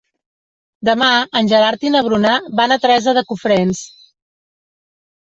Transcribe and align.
Demà 0.87 1.09
en 1.41 1.51
Gerard 1.51 1.85
i 1.87 1.91
na 1.95 2.01
Bruna 2.07 2.31
van 2.61 2.73
a 2.73 2.79
Teresa 2.87 3.13
de 3.19 3.23
Cofrents. 3.33 3.83